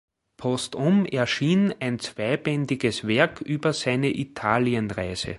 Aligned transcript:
Postum 0.35 1.05
erschien 1.05 1.75
ein 1.79 1.99
zweibändiges 1.99 3.05
Werk 3.05 3.39
über 3.39 3.71
seine 3.71 4.07
Italienreise. 4.09 5.29